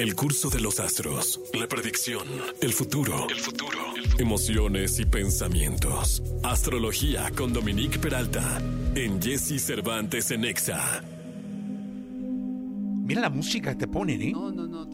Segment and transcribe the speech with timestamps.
[0.00, 2.26] El curso de los astros, la predicción,
[2.62, 3.78] el futuro, el futuro,
[4.18, 6.22] emociones y pensamientos.
[6.42, 8.62] Astrología con Dominique Peralta
[8.94, 11.04] en Jesse Cervantes en Exa.
[13.04, 14.32] Mira la música que te ponen, ¿eh?
[14.32, 14.86] No, no, no,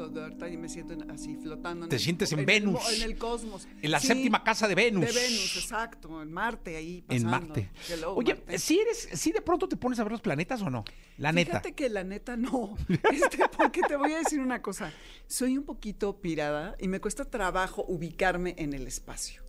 [0.46, 1.84] ahorita me siento en- así flotando.
[1.86, 2.80] en Te el- sientes en el- Venus.
[2.92, 3.66] En el cosmos.
[3.82, 5.04] En la Sí, séptima casa de Venus.
[5.06, 7.30] De Venus, exacto, en Marte ahí En pasando.
[7.48, 7.70] Marte.
[7.88, 8.58] Hello, Oye, Marte.
[8.58, 10.84] ¿sí eres, sí de pronto te pones a ver los planetas o no?
[11.18, 11.50] La neta.
[11.52, 12.76] Fíjate que la neta no.
[13.12, 14.92] Este, porque te voy a decir una cosa.
[15.26, 19.42] Soy un poquito pirada y me cuesta trabajo ubicarme en el espacio.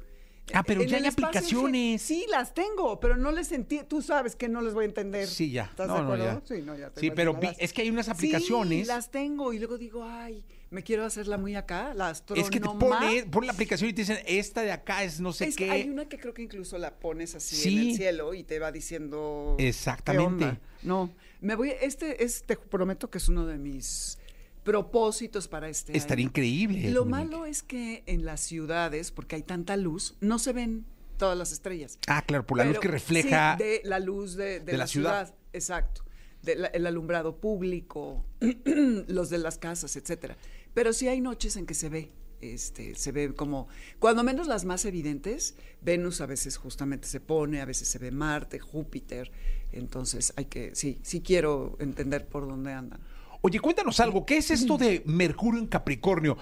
[0.53, 2.01] Ah, pero En ya hay espacio en aplicaciones.
[2.01, 3.85] Sí, las tengo, pero no les entiendo.
[3.89, 5.27] Tú sabes que no les voy a entender.
[5.27, 5.65] Sí, ya.
[5.65, 6.41] ¿Estás No, de no, acuerdo?
[6.47, 6.55] ya.
[6.55, 8.87] Sí, no, ya te Sí, pero vi- es que hay unas Sí, aplicaciones.
[8.87, 12.41] las tengo y luego digo, ay, me quiero hacerla muy acá, la Es que te
[12.41, 12.99] astrónoma.
[12.99, 15.69] pone, pone la aplicación y te dicen, esta de acá es no sé Es qué.
[15.71, 17.77] hay una que creo que incluso la pones así Sí.
[17.77, 19.55] en el cielo y te va diciendo.
[19.57, 20.45] ¿qué Exactamente.
[20.45, 20.59] onda?
[20.83, 21.09] No,
[21.41, 21.71] me voy.
[21.81, 24.17] Este es, te prometo que es uno de mis
[24.63, 26.29] propósitos para este Estaría año.
[26.31, 26.91] increíble.
[26.91, 30.85] Lo malo es que en las ciudades, porque hay tanta luz, no se ven
[31.17, 31.97] todas las estrellas.
[32.07, 33.55] Ah, claro, por la luz que refleja.
[33.57, 35.25] sí, de la luz de, de de la, la ciudad.
[35.27, 35.35] ciudad.
[35.53, 36.03] Exacto.
[36.43, 38.23] De la- el alumbrado público,
[39.07, 40.37] los de las casas, etcétera.
[40.77, 42.11] Pero sí hay noches en que se ve.
[42.39, 47.61] Este, se ve como, cuando menos las más evidentes, Venus a veces justamente se pone,
[47.61, 49.31] a veces se ve Marte, Júpiter,
[49.71, 52.99] entonces hay que, sí, sí quiero entender por dónde andan.
[53.41, 54.23] Oye, cuéntanos algo.
[54.23, 56.37] ¿Qué es esto de Mercurio en Capricornio?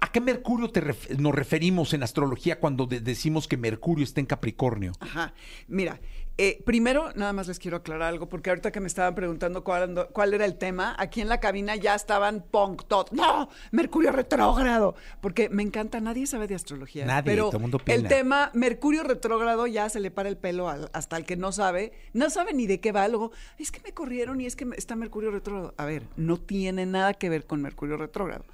[0.00, 4.20] ¿A qué Mercurio te ref- nos referimos en astrología cuando de- decimos que Mercurio está
[4.20, 4.92] en Capricornio?
[5.00, 5.34] Ajá.
[5.66, 6.00] Mira,
[6.38, 10.34] eh, primero nada más les quiero aclarar algo, porque ahorita que me estaban preguntando cuál,
[10.34, 13.06] era el tema, aquí en la cabina ya estaban punk todo.
[13.12, 17.04] No, Mercurio retrógrado, porque me encanta, nadie sabe de astrología.
[17.04, 17.94] Nadie, pero todo el mundo opina.
[17.94, 21.52] el tema Mercurio retrógrado ya se le para el pelo al- hasta el que no
[21.52, 24.66] sabe, no sabe ni de qué va, luego, es que me corrieron y es que
[24.76, 25.74] está Mercurio retrógrado.
[25.76, 28.44] A ver, no tiene nada que ver con Mercurio retrógrado.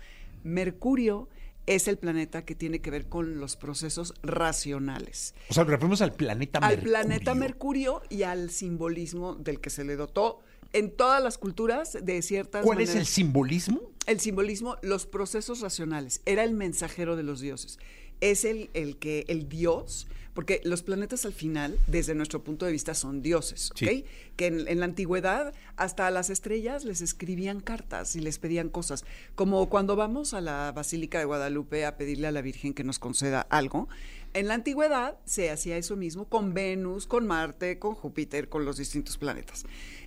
[0.43, 1.29] Mercurio
[1.69, 6.15] es el planeta que tiene que ver con los procesos racionales O sea, referimos al
[6.15, 6.93] planeta al Mercurio.
[6.93, 10.41] planeta Mercurio y al simbolismo del que se le dotó
[10.73, 13.81] en todas las culturas de ciertas ¿Cuál es el simbolismo?
[14.07, 16.23] El simbolismo, los procesos racionales.
[16.25, 17.79] Era el mensajero de los dioses.
[18.21, 22.71] Es el, el que, el dios, porque los planetas al final, desde nuestro punto de
[22.71, 23.77] vista, son dioses, ¿ok?
[23.77, 24.05] Sí.
[24.37, 28.69] Que en, en la antigüedad, hasta a las estrellas les escribían cartas y les pedían
[28.69, 29.05] cosas.
[29.35, 33.01] Como cuando vamos a la Basílica de Guadalupe a pedirle a la Virgen que nos
[33.01, 33.89] conceda algo.
[34.33, 38.77] En la antigüedad se hacía eso mismo con Venus, con Marte, con Júpiter, con los
[38.77, 39.65] distintos planetas.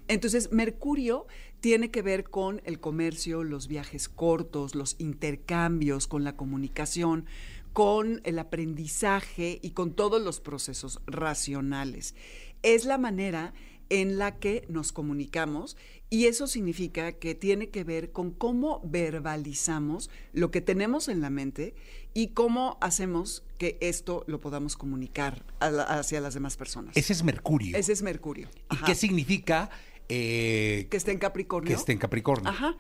[0.08, 1.28] Entonces, Mercurio
[1.60, 7.26] tiene que ver con el comercio, los viajes cortos, los intercambios, con la comunicación,
[7.74, 12.16] con el aprendizaje y con todos los procesos racionales.
[12.64, 13.54] Es la manera
[13.90, 15.76] en la que nos comunicamos
[16.10, 21.30] y eso significa que tiene que ver con cómo verbalizamos lo que tenemos en la
[21.30, 21.74] mente
[22.14, 26.96] y cómo hacemos que esto lo podamos comunicar la- hacia las demás personas.
[26.98, 27.78] Ese es Mercurio.
[27.78, 28.50] Ese es Mercurio.
[28.72, 29.70] ¿Y qué significa
[30.10, 31.68] eh, Que esté en Capricornio.
[31.70, 32.50] que esté en Capricornio?
[32.50, 32.76] Ajá.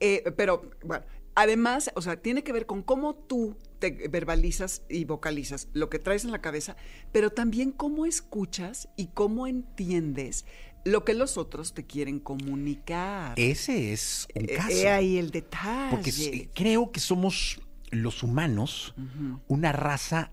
[0.00, 1.04] Eh, pero, bueno,
[1.34, 5.98] además, o sea, tiene que ver con cómo tú te verbalizas y vocalizas lo que
[5.98, 6.76] traes en la cabeza,
[7.12, 10.44] pero también cómo escuchas y cómo entiendes
[10.84, 13.34] lo que los otros te quieren comunicar.
[13.38, 14.70] Ese es un Eh, caso.
[14.70, 15.90] he ahí el detalle.
[15.90, 17.60] Porque creo que somos
[17.90, 18.94] los humanos
[19.48, 20.32] una raza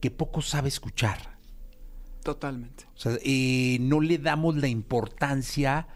[0.00, 1.38] que poco sabe escuchar.
[2.22, 2.84] Totalmente.
[2.94, 5.88] O sea, eh, no le damos la importancia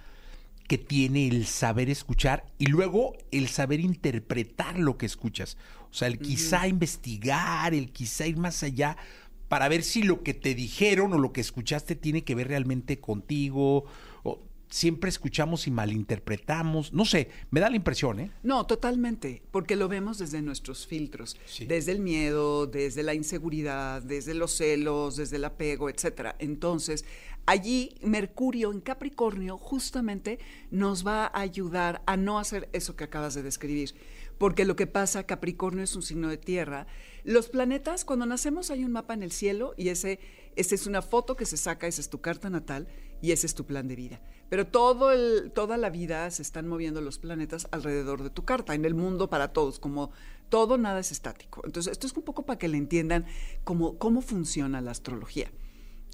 [0.68, 5.56] que tiene el saber escuchar y luego el saber interpretar lo que escuchas.
[5.90, 8.96] O sea, el quizá investigar, el quizá ir más allá
[9.48, 12.98] para ver si lo que te dijeron o lo que escuchaste tiene que ver realmente
[12.98, 13.84] contigo.
[14.24, 16.92] O siempre escuchamos y malinterpretamos.
[16.92, 18.30] No sé, me da la impresión, ¿eh?
[18.42, 21.66] No, totalmente, porque lo vemos desde nuestros filtros, Sí.
[21.66, 26.34] desde el miedo, desde la inseguridad, desde los celos, desde el apego, etcétera.
[26.40, 27.04] Entonces,
[27.46, 30.38] allí Mercurio en Capricornio justamente
[30.70, 33.94] nos va a ayudar a no hacer eso que acabas de describir,
[34.38, 36.86] porque lo que pasa, Capricornio es un signo de tierra.
[37.24, 40.20] Los planetas, cuando nacemos hay un mapa en el cielo y ese,
[40.56, 42.86] esa es una foto que se saca, esa es tu carta natal
[43.22, 44.20] y ese es tu plan de vida.
[44.48, 48.74] Pero todo el, toda la vida se están moviendo los planetas alrededor de tu carta,
[48.74, 50.10] en el mundo para todos, como
[50.48, 51.62] todo, nada es estático.
[51.64, 53.26] Entonces, esto es un poco para que le entiendan
[53.64, 55.50] cómo, cómo funciona la astrología.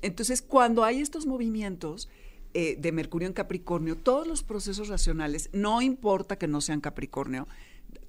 [0.02, 2.08] Entonces, cuando hay estos movimientos
[2.54, 7.48] eh, de Mercurio en Capricornio, todos los procesos racionales, no importa que no sean Capricornio,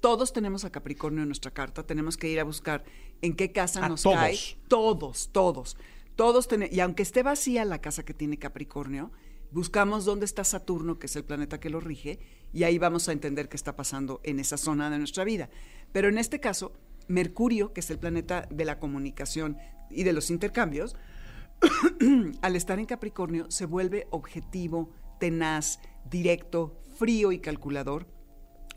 [0.00, 2.84] todos tenemos a Capricornio en nuestra carta, tenemos que ir a buscar
[3.22, 4.16] en qué casa A nos todos.
[4.16, 4.38] cae.
[4.68, 5.76] Todos, todos.
[6.16, 9.10] Todos tenemos, y aunque esté vacía la casa que tiene Capricornio,
[9.50, 12.18] buscamos dónde está Saturno, que es el planeta que lo rige,
[12.52, 15.48] y ahí vamos a entender qué está pasando en esa zona de nuestra vida.
[15.92, 16.72] Pero en este caso,
[17.08, 19.58] Mercurio, que es el planeta de la comunicación
[19.90, 20.96] y de los intercambios,
[22.42, 25.80] al estar en Capricornio se vuelve objetivo, tenaz,
[26.10, 28.06] directo, frío y calculador.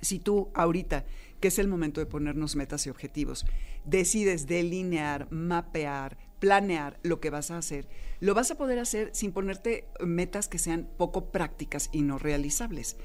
[0.02, 1.06] Si tú ahorita,
[1.40, 3.46] que es el momento de ponernos metas y objetivos,
[3.86, 7.88] decides delinear, mapear, planear lo que vas a hacer,
[8.20, 12.98] lo vas a poder hacer sin ponerte metas que sean poco prácticas y no realizables.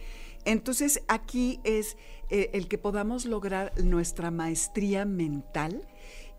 [0.45, 1.97] Entonces aquí es
[2.29, 5.87] eh, el que podamos lograr nuestra maestría mental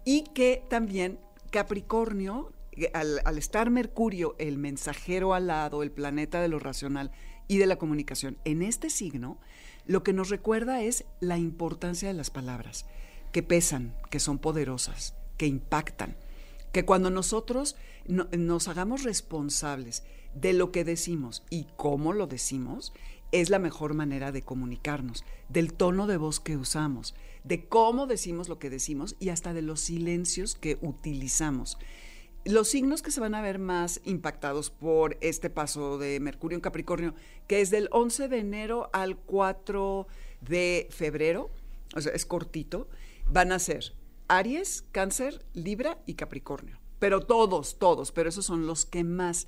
[0.05, 1.19] y que también
[1.51, 2.51] Capricornio,
[2.93, 7.11] al, al, estar Mercurio, el mensajero al lado, el planeta de lo racional
[7.47, 9.39] y de la comunicación, en este signo,
[9.85, 12.85] lo que nos recuerda es la importancia de las palabras,
[13.31, 16.15] que pesan, que son poderosas, que impactan,
[16.71, 17.75] que cuando nosotros
[18.07, 20.03] no, nos hagamos responsables
[20.33, 22.93] de lo que decimos y cómo lo decimos,
[23.31, 28.47] es la mejor manera de comunicarnos, del tono de voz que usamos, de cómo decimos
[28.47, 31.77] lo que decimos y hasta de los silencios que utilizamos.
[32.45, 36.61] Los signos que se van a ver más impactados por este paso de Mercurio en
[36.61, 37.15] Capricornio,
[37.47, 40.07] que es del 11 de enero al 4
[40.41, 41.49] de febrero,
[41.95, 42.89] o sea, es cortito,
[43.29, 43.93] van a ser
[44.27, 46.79] Aries, Cáncer, Libra y Capricornio.
[46.99, 49.47] Pero todos, todos, pero esos son los que más.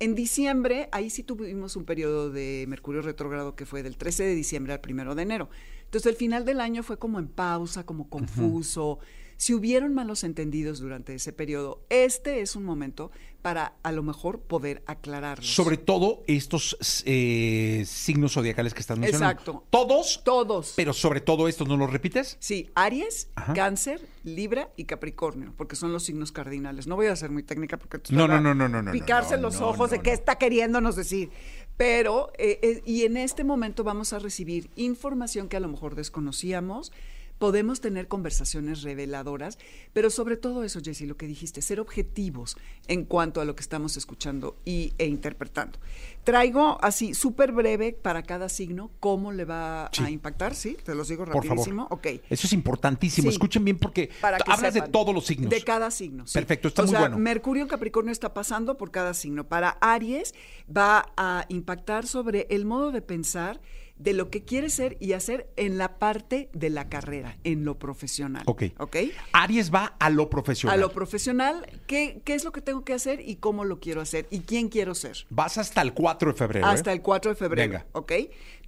[0.00, 4.34] En diciembre, ahí sí tuvimos un periodo de Mercurio retrógrado que fue del 13 de
[4.34, 5.48] diciembre al 1 de enero.
[5.84, 8.94] Entonces el final del año fue como en pausa, como confuso.
[8.94, 9.21] Uh -huh.
[9.36, 13.10] Si hubieron malos entendidos durante ese periodo, este es un momento
[13.42, 15.52] para a lo mejor poder aclararlos.
[15.52, 16.76] Sobre todo estos
[17.06, 19.32] eh, signos zodiacales que están mencionando.
[19.32, 19.64] Exacto.
[19.68, 20.22] ¿Todos?
[20.24, 20.72] Todos.
[20.76, 22.36] Pero sobre todo estos, ¿no los repites?
[22.38, 23.52] Sí, Aries, Ajá.
[23.52, 26.86] Cáncer, Libra y Capricornio, porque son los signos cardinales.
[26.86, 29.42] No voy a ser muy técnica porque no, no, no, no, no, no, picarse no,
[29.42, 31.30] los no, ojos no, de qué está queriéndonos decir.
[31.76, 35.96] Pero, eh, eh, y en este momento vamos a recibir información que a lo mejor
[35.96, 36.92] desconocíamos,
[37.42, 39.58] podemos tener conversaciones reveladoras,
[39.92, 42.56] pero sobre todo eso, Jessy, lo que dijiste, ser objetivos
[42.86, 45.80] en cuanto a lo que estamos escuchando y, e interpretando.
[46.22, 50.04] Traigo así, súper breve para cada signo, cómo le va sí.
[50.04, 50.76] a impactar, ¿sí?
[50.84, 51.88] Te los digo rapidísimo.
[51.88, 52.16] Por favor.
[52.20, 52.22] Ok.
[52.30, 53.28] Eso es importantísimo.
[53.28, 53.34] Sí.
[53.34, 54.10] Escuchen bien porque
[54.46, 55.50] hablas de todos los signos.
[55.50, 56.28] De cada signo.
[56.28, 56.34] Sí.
[56.34, 57.18] Perfecto, está o muy sea, bueno.
[57.18, 59.48] Mercurio en Capricornio está pasando por cada signo.
[59.48, 60.32] Para Aries
[60.70, 63.60] va a impactar sobre el modo de pensar
[64.02, 67.78] de lo que quiere ser y hacer en la parte de la carrera, en lo
[67.78, 68.42] profesional.
[68.46, 68.64] Ok.
[68.78, 68.96] ¿Ok?
[69.32, 70.76] Aries va a lo profesional.
[70.76, 74.00] A lo profesional, ¿qué, ¿qué, es lo que tengo que hacer y cómo lo quiero
[74.00, 75.18] hacer y quién quiero ser?
[75.30, 76.66] Vas hasta el 4 de febrero.
[76.66, 76.94] Hasta ¿eh?
[76.94, 77.70] el 4 de febrero.
[77.70, 77.86] Venga.
[77.92, 78.12] ¿Ok?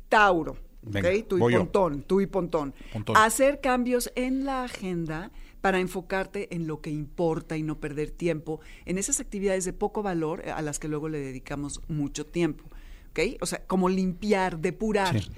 [0.09, 0.57] Tauro.
[0.83, 1.29] Venga, ¿Ok?
[1.29, 1.57] Tú y.
[1.57, 2.75] Pontón, tú y Pontón.
[2.93, 3.17] Pontón.
[3.17, 8.61] Hacer cambios en la agenda para enfocarte en lo que importa y no perder tiempo
[8.85, 12.67] en esas actividades de poco valor a las que luego le dedicamos mucho tiempo.
[13.15, 13.39] ¿Ok?
[13.41, 15.21] O sea, como limpiar, depurar.
[15.21, 15.31] Sí.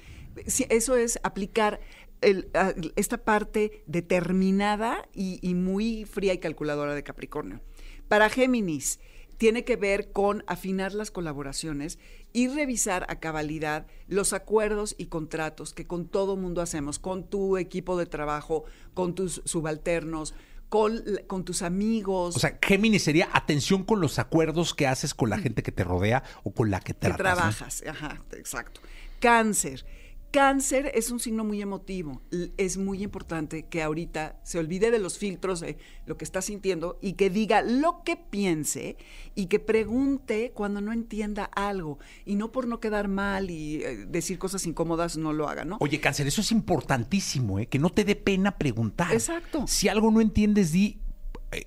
[0.45, 1.79] Sí, eso es aplicar
[2.21, 7.61] el, a, esta parte determinada y, y, muy fría y calculadora de Capricornio.
[8.07, 8.99] Para Géminis,
[9.37, 11.99] tiene que ver con afinar las colaboraciones
[12.33, 17.57] y revisar a cabalidad los acuerdos y contratos que con todo mundo hacemos, con tu
[17.57, 20.33] equipo de trabajo, con tus subalternos,
[20.69, 22.35] con, con, tus amigos.
[22.35, 25.83] O sea, Géminis sería atención con los acuerdos que haces con la gente que te
[25.83, 27.17] rodea o con la que tratas.
[27.17, 27.91] Que trabajas, ¿no?
[27.91, 28.81] ajá, exacto.
[29.19, 29.85] Cáncer.
[30.37, 32.21] Cáncer es un signo muy emotivo.
[32.57, 36.99] Es muy importante que ahorita se olvide de los filtros de lo que está sintiendo
[37.01, 38.97] y que diga lo que piense
[39.33, 41.97] y que pregunte cuando no entienda algo.
[42.23, 45.77] Y no por no quedar mal y eh, decir cosas incómodas no lo haga, ¿no?
[45.79, 47.65] Oye, Cáncer, eso es importantísimo, ¿eh?
[47.65, 49.11] Que no te dé pena preguntar.
[49.13, 49.65] Exacto.
[49.65, 50.99] Si algo no entiendes, di,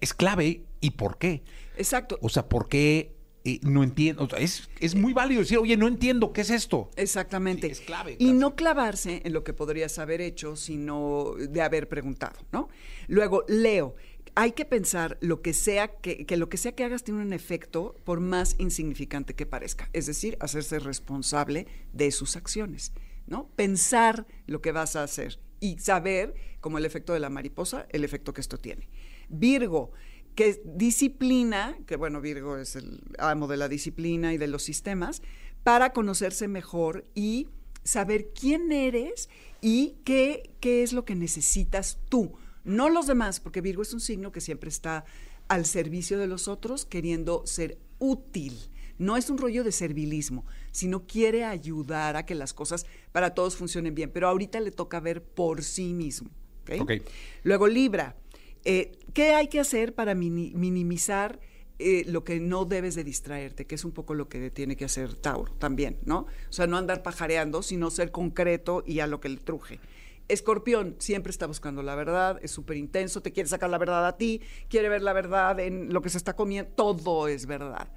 [0.00, 0.64] es clave.
[0.80, 1.42] ¿Y por qué?
[1.76, 2.20] Exacto.
[2.22, 4.28] O sea, ¿por qué eh, no entiendo.
[4.36, 6.90] Es, es, muy válido decir, oye, no entiendo, ¿qué es esto?
[6.96, 7.66] Exactamente.
[7.68, 8.16] Sí, es clave.
[8.18, 12.68] Y no clavarse en lo que podrías haber hecho, sino de haber preguntado, ¿no?
[13.08, 13.94] Luego, Leo.
[14.36, 17.32] Hay que pensar lo que sea que, que lo que sea que hagas tiene un
[17.32, 19.90] efecto por más insignificante que parezca.
[19.92, 22.92] Es decir, hacerse responsable de sus acciones,
[23.26, 23.48] ¿no?
[23.56, 28.04] Pensar lo que vas a hacer y saber, como el efecto de la mariposa, el
[28.04, 28.88] efecto que esto tiene.
[29.28, 29.92] Virgo,
[30.34, 35.22] que disciplina, que bueno, Virgo es el amo de la disciplina y de los sistemas,
[35.62, 37.48] para conocerse mejor y
[37.84, 39.28] saber quién eres
[39.60, 42.32] y qué, qué es lo que necesitas tú,
[42.64, 45.04] no los demás, porque Virgo es un signo que siempre está
[45.48, 48.56] al servicio de los otros, queriendo ser útil.
[48.98, 53.56] No es un rollo de servilismo, sino quiere ayudar a que las cosas para todos
[53.56, 56.30] funcionen bien, pero ahorita le toca ver por sí mismo.
[56.62, 56.80] ¿okay?
[56.80, 57.02] Okay.
[57.42, 58.14] Luego Libra,
[58.64, 61.40] eh, ¿Qué hay que hacer para minimizar
[61.78, 64.84] eh, lo que no debes de distraerte, que es un poco lo que tiene que
[64.84, 66.26] hacer Tauro también, ¿no?
[66.48, 69.80] O sea, no andar pajareando, sino ser concreto y a lo que le truje.
[70.28, 74.18] Escorpión siempre está buscando la verdad, es súper intenso, te quiere sacar la verdad a
[74.18, 77.90] ti, quiere ver la verdad en lo que se está comiendo, todo es verdad.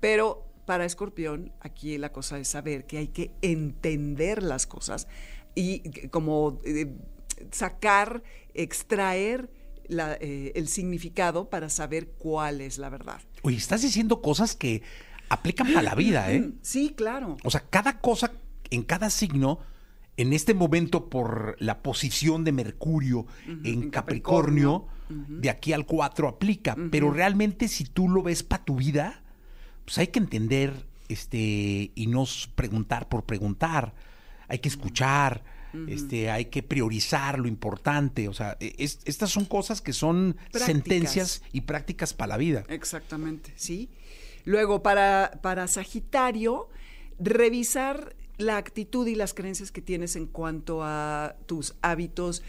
[0.00, 5.08] Pero para Escorpión, aquí la cosa es saber que hay que entender las cosas
[5.54, 6.90] y como eh,
[7.50, 8.22] sacar,
[8.54, 9.50] extraer
[9.88, 13.20] la, eh, el significado para saber cuál es la verdad.
[13.42, 14.82] Oye, estás diciendo cosas que
[15.28, 16.50] aplican para la vida, ¿eh?
[16.62, 17.36] Sí, claro.
[17.44, 18.32] O sea, cada cosa
[18.70, 19.60] en cada signo,
[20.16, 25.40] en este momento por la posición de Mercurio en, en Capricornio, Capricornio.
[25.40, 26.76] de aquí al 4 aplica.
[26.90, 29.22] Pero realmente si tú lo ves para tu vida,
[29.84, 32.24] pues hay que entender este y no
[32.54, 33.94] preguntar por preguntar.
[34.48, 35.42] Hay que escuchar,
[35.88, 38.28] este, hay que priorizar lo importante.
[38.28, 40.66] O sea, e- es- estas son cosas que son Prácticas.
[40.66, 42.64] sentencias y prácticas para la vida.
[42.68, 43.90] Exactamente, sí.
[44.44, 46.68] Luego, para, para Sagitario,
[47.18, 52.42] revisar la actitud y las creencias que tienes en cuanto a tus hábitos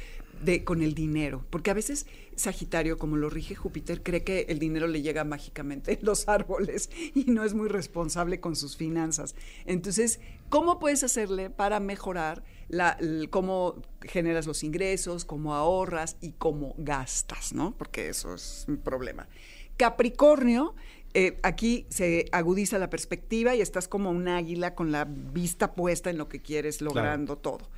[0.43, 1.45] de, con el dinero.
[1.49, 2.05] Porque a veces
[2.35, 6.89] Sagitario, como lo rige Júpiter, cree que el dinero le llega mágicamente en los árboles
[7.15, 9.33] y no es muy responsable con sus finanzas.
[9.65, 10.19] Entonces,
[10.49, 16.73] ¿cómo puedes hacerle para mejorar la, el- cómo generas los ingresos, cómo ahorras y cómo
[16.77, 17.75] gastas, ¿no?
[17.77, 19.27] Porque eso es un problema.
[19.77, 20.75] Capricornio,
[21.13, 26.09] eh, aquí se agudiza la perspectiva y estás como un águila con la vista puesta
[26.09, 27.69] en lo que quieres logrando todo.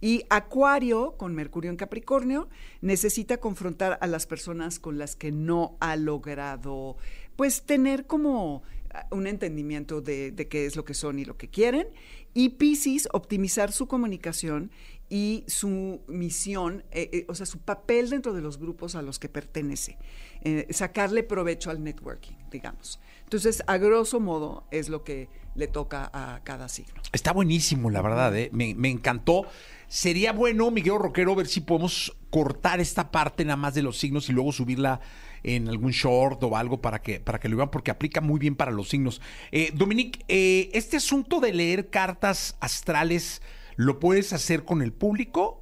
[0.00, 2.48] Y Acuario, con Mercurio en Capricornio,
[2.80, 6.96] necesita confrontar a las personas con las que no ha logrado,
[7.36, 8.62] pues, tener como
[9.10, 11.88] un entendimiento de, de qué es lo que son y lo que quieren.
[12.34, 14.70] Y Pisces, optimizar su comunicación
[15.08, 19.18] y su misión, eh, eh, o sea, su papel dentro de los grupos a los
[19.18, 19.96] que pertenece,
[20.42, 23.00] eh, sacarle provecho al networking, digamos.
[23.24, 27.02] Entonces, a grosso modo, es lo que le toca a cada signo.
[27.12, 28.48] Está buenísimo, la verdad, ¿eh?
[28.52, 29.46] me, me encantó.
[29.88, 34.28] Sería bueno, Miguel Roquero, ver si podemos cortar esta parte nada más de los signos
[34.28, 35.00] y luego subirla
[35.42, 38.54] en algún short o algo para que, para que lo vean, porque aplica muy bien
[38.54, 39.20] para los signos.
[39.50, 43.42] Eh, Dominique, eh, este asunto de leer cartas astrales,
[43.76, 45.60] ¿lo puedes hacer con el público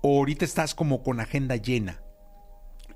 [0.00, 2.00] o ahorita estás como con agenda llena?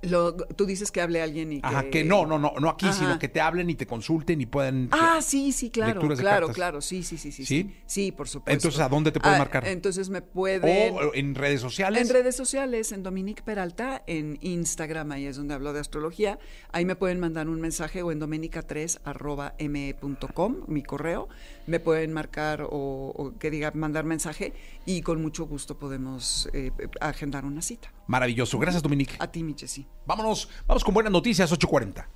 [0.02, 1.66] Lo- tú dices que hable alguien y que...
[1.66, 2.94] Ajá, que no, no, no, no aquí, Ajá.
[2.98, 4.88] sino que te hablen y te consulten y puedan...
[4.90, 7.74] Ah, sí, sí, claro, claro, claro, sí, sí, sí, sí, ¿Sí?
[7.86, 8.52] sí, por supuesto.
[8.52, 9.66] Entonces, ¿a dónde te pueden Ah, marcar?
[9.68, 10.94] Entonces me pueden...
[10.96, 12.02] O en redes sociales.
[12.02, 16.38] En redes sociales, en Dominique Peralta, en Instagram, ahí es donde hablo de astrología.
[16.72, 21.28] Ahí me pueden mandar un mensaje o en dominica3 arroba me.com, mi correo.
[21.66, 24.52] Me pueden marcar o, o que diga mandar mensaje
[24.84, 27.92] y con mucho gusto podemos eh, agendar una cita.
[28.08, 28.58] Maravilloso.
[28.58, 29.14] Gracias, Dominique.
[29.20, 29.86] A ti, mi Jessy.
[30.06, 32.08] Vámonos, vamos con buenas noticias, 840.